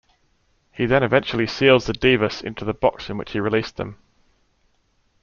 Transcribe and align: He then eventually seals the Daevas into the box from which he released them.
He 0.71 0.87
then 0.87 1.03
eventually 1.03 1.45
seals 1.45 1.85
the 1.85 1.93
Daevas 1.93 2.41
into 2.41 2.65
the 2.65 2.73
box 2.73 3.05
from 3.05 3.19
which 3.19 3.33
he 3.33 3.39
released 3.39 3.77
them. 3.77 3.97